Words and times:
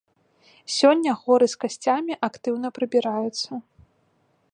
Сёння 0.75 1.11
горы 1.23 1.45
з 1.53 1.59
касцямі 1.63 2.13
актыўна 2.29 2.67
прыбіраюцца. 2.79 3.51